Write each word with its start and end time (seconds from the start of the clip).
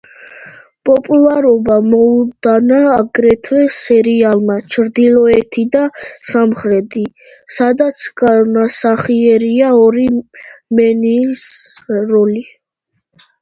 პოპულარობა 0.89 1.75
მოუტანა 1.89 2.79
აგრეთვე 2.93 3.59
სერიალმა 3.75 4.55
„ჩრდილოეთი 4.77 5.65
და 5.77 5.83
სამხრეთი“, 6.31 7.03
სადაც 7.59 8.03
განასახიერა 8.23 9.71
ორი 9.83 10.09
მეინის 10.81 11.45
როლი. 12.15 12.43